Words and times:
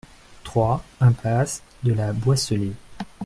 trois 0.43 0.83
impasse 0.99 1.61
de 1.83 1.93
la 1.93 2.11
Boisselée 2.11 2.73